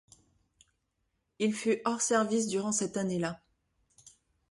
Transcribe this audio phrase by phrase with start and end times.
[1.37, 3.39] Il fut hors-service durant cette année-là.